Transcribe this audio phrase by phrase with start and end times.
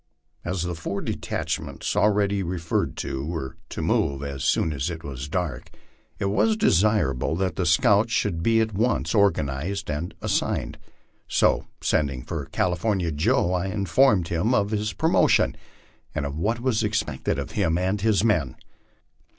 [0.43, 5.29] As the four detachments already referred to were to move as soon as it was
[5.29, 5.69] dark,
[6.17, 10.79] it was desirable that the scouts should be at once organized and assigned.
[11.27, 15.55] So, sending for California Joe, I informed him of his promotion
[16.15, 18.55] and what was expected of him and his men.